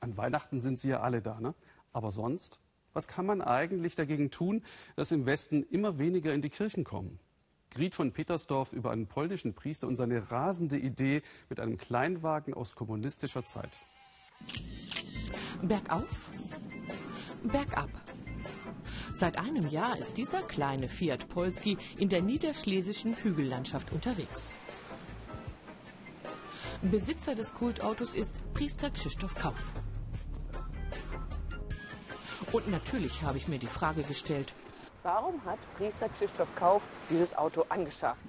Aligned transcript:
An 0.00 0.16
Weihnachten 0.16 0.60
sind 0.60 0.80
sie 0.80 0.88
ja 0.88 1.00
alle 1.00 1.20
da, 1.20 1.40
ne? 1.40 1.54
Aber 1.92 2.10
sonst? 2.10 2.58
Was 2.94 3.06
kann 3.06 3.26
man 3.26 3.42
eigentlich 3.42 3.94
dagegen 3.94 4.30
tun, 4.30 4.62
dass 4.96 5.12
im 5.12 5.26
Westen 5.26 5.62
immer 5.62 5.98
weniger 5.98 6.32
in 6.32 6.42
die 6.42 6.48
Kirchen 6.48 6.84
kommen? 6.84 7.20
Griet 7.70 7.94
von 7.94 8.12
Petersdorf 8.12 8.72
über 8.72 8.90
einen 8.90 9.06
polnischen 9.06 9.54
Priester 9.54 9.86
und 9.86 9.96
seine 9.96 10.30
rasende 10.30 10.78
Idee 10.78 11.22
mit 11.48 11.60
einem 11.60 11.76
Kleinwagen 11.76 12.54
aus 12.54 12.74
kommunistischer 12.74 13.46
Zeit. 13.46 13.78
Bergauf, 15.62 16.30
bergab. 17.44 17.90
Seit 19.16 19.38
einem 19.38 19.68
Jahr 19.68 19.98
ist 19.98 20.16
dieser 20.16 20.40
kleine 20.40 20.88
Fiat 20.88 21.28
Polski 21.28 21.76
in 21.98 22.08
der 22.08 22.22
niederschlesischen 22.22 23.14
Hügellandschaft 23.14 23.92
unterwegs. 23.92 24.56
Besitzer 26.82 27.34
des 27.34 27.52
Kultautos 27.52 28.14
ist 28.14 28.32
Priester 28.54 28.90
Krzysztof 28.90 29.34
Kauf. 29.34 29.74
Und 32.52 32.68
natürlich 32.68 33.22
habe 33.22 33.38
ich 33.38 33.48
mir 33.48 33.58
die 33.58 33.66
Frage 33.66 34.02
gestellt, 34.02 34.54
Warum 35.02 35.42
hat 35.46 35.58
Priester 35.76 36.08
Krzysztof 36.10 36.54
Kauf 36.56 36.82
dieses 37.08 37.34
Auto 37.36 37.64
angeschafft? 37.68 38.22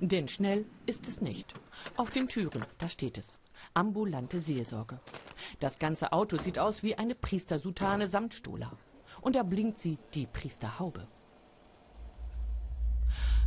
denn 0.00 0.26
schnell 0.28 0.64
ist 0.86 1.06
es 1.06 1.20
nicht. 1.20 1.52
Auf 1.96 2.10
den 2.10 2.28
Türen, 2.28 2.64
da 2.78 2.88
steht 2.88 3.18
es. 3.18 3.38
Ambulante 3.74 4.40
Seelsorge. 4.40 4.98
Das 5.60 5.78
ganze 5.78 6.12
Auto 6.12 6.38
sieht 6.38 6.58
aus 6.58 6.82
wie 6.82 6.96
eine 6.96 7.14
Priestersutane 7.14 8.08
samt 8.08 8.34
Stola. 8.34 8.72
Und 9.20 9.36
da 9.36 9.42
blinkt 9.42 9.78
sie 9.80 9.98
die 10.14 10.26
Priesterhaube. 10.26 11.06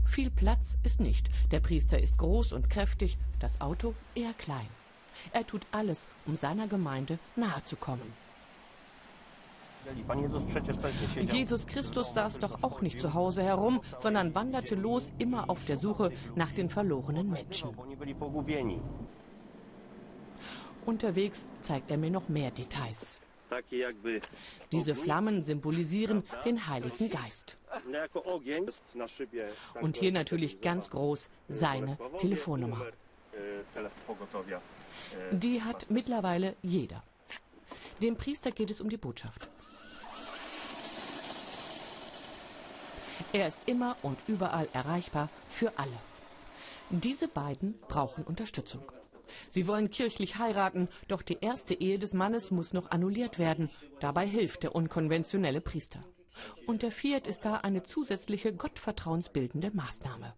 Viel 0.05 0.29
Platz 0.29 0.77
ist 0.83 0.99
nicht. 0.99 1.29
Der 1.51 1.59
Priester 1.59 1.99
ist 1.99 2.17
groß 2.17 2.53
und 2.53 2.69
kräftig, 2.69 3.17
das 3.39 3.59
Auto 3.61 3.93
eher 4.15 4.33
klein. 4.33 4.67
Er 5.33 5.45
tut 5.45 5.65
alles, 5.71 6.07
um 6.25 6.37
seiner 6.37 6.67
Gemeinde 6.67 7.19
nahe 7.35 7.63
zu 7.65 7.75
kommen. 7.75 8.13
Jesus 11.31 11.65
Christus 11.65 12.13
saß 12.13 12.39
doch 12.39 12.63
auch 12.63 12.81
nicht 12.81 13.01
zu 13.01 13.13
Hause 13.13 13.41
herum, 13.43 13.81
sondern 13.99 14.35
wanderte 14.35 14.75
los, 14.75 15.11
immer 15.17 15.49
auf 15.49 15.63
der 15.65 15.77
Suche 15.77 16.11
nach 16.35 16.51
den 16.51 16.69
verlorenen 16.69 17.29
Menschen. 17.29 17.69
Unterwegs 20.85 21.47
zeigt 21.61 21.91
er 21.91 21.97
mir 21.97 22.11
noch 22.11 22.29
mehr 22.29 22.51
Details. 22.51 23.19
Diese 24.71 24.95
Flammen 24.95 25.43
symbolisieren 25.43 26.23
den 26.45 26.67
Heiligen 26.67 27.09
Geist. 27.09 27.57
Und 29.81 29.97
hier 29.97 30.11
natürlich 30.11 30.61
ganz 30.61 30.89
groß 30.89 31.29
seine 31.47 31.97
Telefonnummer. 32.19 32.85
Die 35.31 35.63
hat 35.63 35.89
mittlerweile 35.89 36.55
jeder. 36.61 37.03
Dem 38.01 38.15
Priester 38.15 38.51
geht 38.51 38.71
es 38.71 38.81
um 38.81 38.89
die 38.89 38.97
Botschaft. 38.97 39.49
Er 43.31 43.47
ist 43.47 43.67
immer 43.67 43.95
und 44.01 44.17
überall 44.27 44.67
erreichbar 44.73 45.29
für 45.49 45.77
alle. 45.77 45.97
Diese 46.89 47.27
beiden 47.27 47.75
brauchen 47.87 48.23
Unterstützung. 48.23 48.81
Sie 49.51 49.67
wollen 49.67 49.91
kirchlich 49.91 50.37
heiraten, 50.37 50.89
doch 51.07 51.21
die 51.21 51.37
erste 51.39 51.75
Ehe 51.75 51.99
des 51.99 52.13
Mannes 52.13 52.49
muss 52.49 52.73
noch 52.73 52.89
annulliert 52.89 53.37
werden. 53.37 53.69
Dabei 53.99 54.25
hilft 54.25 54.63
der 54.63 54.73
unkonventionelle 54.73 55.61
Priester. 55.61 56.03
Und 56.65 56.81
der 56.81 56.91
Fiat 56.91 57.27
ist 57.27 57.45
da 57.45 57.57
eine 57.57 57.83
zusätzliche 57.83 58.53
gottvertrauensbildende 58.53 59.69
Maßnahme. 59.73 60.33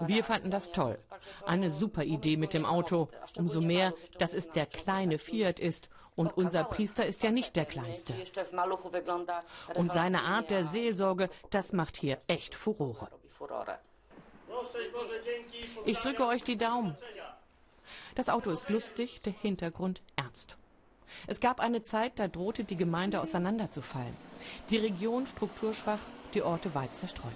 Wir 0.00 0.24
fanden 0.24 0.50
das 0.50 0.72
toll. 0.72 0.98
Eine 1.46 1.70
super 1.70 2.04
Idee 2.04 2.36
mit 2.36 2.54
dem 2.54 2.66
Auto. 2.66 3.08
Umso 3.36 3.60
mehr, 3.60 3.94
dass 4.18 4.32
es 4.32 4.50
der 4.50 4.66
kleine 4.66 5.18
Fiat 5.18 5.60
ist. 5.60 5.88
Und 6.16 6.36
unser 6.36 6.64
Priester 6.64 7.06
ist 7.06 7.22
ja 7.22 7.30
nicht 7.30 7.56
der 7.56 7.64
kleinste. 7.64 8.14
Und 9.74 9.92
seine 9.92 10.22
Art 10.22 10.50
der 10.50 10.66
Seelsorge, 10.66 11.28
das 11.50 11.72
macht 11.72 11.96
hier 11.96 12.18
echt 12.28 12.54
Furore. 12.54 13.08
Ich 15.84 15.98
drücke 15.98 16.26
euch 16.26 16.44
die 16.44 16.56
Daumen. 16.56 16.96
Das 18.14 18.28
Auto 18.28 18.50
ist 18.50 18.68
lustig, 18.70 19.20
der 19.22 19.32
Hintergrund 19.32 20.02
ernst. 20.16 20.56
Es 21.26 21.40
gab 21.40 21.60
eine 21.60 21.82
Zeit, 21.82 22.18
da 22.18 22.28
drohte 22.28 22.64
die 22.64 22.76
Gemeinde 22.76 23.20
auseinanderzufallen. 23.20 24.16
Die 24.70 24.78
Region 24.78 25.26
strukturschwach, 25.26 26.00
die 26.32 26.42
Orte 26.42 26.74
weit 26.74 26.94
zerstreut. 26.96 27.32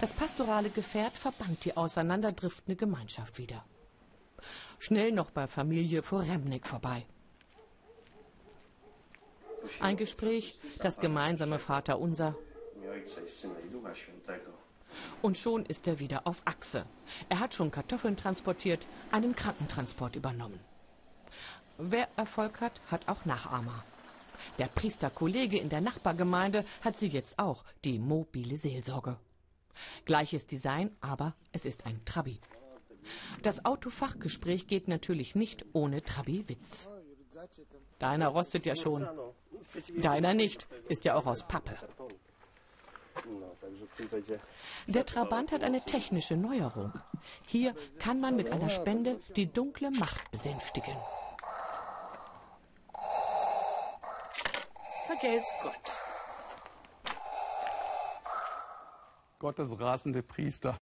Das 0.00 0.12
pastorale 0.12 0.70
Gefährt 0.70 1.16
verband 1.16 1.64
die 1.64 1.76
auseinanderdriftende 1.76 2.76
Gemeinschaft 2.76 3.38
wieder. 3.38 3.64
Schnell 4.78 5.12
noch 5.12 5.30
bei 5.30 5.46
Familie 5.46 6.02
Foremnik 6.02 6.66
vorbei. 6.66 7.06
Ein 9.80 9.96
Gespräch, 9.96 10.58
das 10.78 11.00
gemeinsame 11.00 11.58
Vaterunser. 11.58 12.36
Und 15.22 15.38
schon 15.38 15.66
ist 15.66 15.86
er 15.86 15.98
wieder 15.98 16.26
auf 16.26 16.42
Achse. 16.44 16.86
Er 17.28 17.40
hat 17.40 17.54
schon 17.54 17.70
Kartoffeln 17.70 18.16
transportiert, 18.16 18.86
einen 19.10 19.34
Krankentransport 19.34 20.16
übernommen. 20.16 20.60
Wer 21.78 22.08
Erfolg 22.16 22.60
hat, 22.60 22.80
hat 22.90 23.08
auch 23.08 23.24
Nachahmer. 23.24 23.84
Der 24.58 24.66
Priesterkollege 24.66 25.58
in 25.58 25.68
der 25.68 25.80
Nachbargemeinde 25.80 26.64
hat 26.82 26.98
sie 26.98 27.08
jetzt 27.08 27.38
auch, 27.38 27.64
die 27.84 27.98
mobile 27.98 28.56
Seelsorge. 28.56 29.18
Gleiches 30.04 30.46
Design, 30.46 30.94
aber 31.00 31.34
es 31.52 31.64
ist 31.64 31.86
ein 31.86 32.04
Trabi. 32.04 32.40
Das 33.42 33.64
Autofachgespräch 33.64 34.66
geht 34.66 34.88
natürlich 34.88 35.34
nicht 35.34 35.64
ohne 35.72 36.02
Trabi-Witz. 36.02 36.88
Deiner 37.98 38.28
rostet 38.28 38.66
ja 38.66 38.76
schon. 38.76 39.08
Deiner 39.96 40.34
nicht, 40.34 40.66
ist 40.88 41.04
ja 41.04 41.14
auch 41.14 41.26
aus 41.26 41.46
Pappe. 41.46 41.76
Der 44.86 45.06
Trabant 45.06 45.52
hat 45.52 45.64
eine 45.64 45.80
technische 45.80 46.36
Neuerung. 46.36 46.92
Hier 47.46 47.74
kann 47.98 48.20
man 48.20 48.36
mit 48.36 48.50
einer 48.50 48.70
Spende 48.70 49.20
die 49.34 49.52
dunkle 49.52 49.90
Macht 49.90 50.30
besänftigen. 50.30 50.94
Vergelt's 55.06 55.50
Gott. 55.62 55.95
Gottes 59.38 59.78
rasende 59.78 60.22
Priester. 60.22 60.76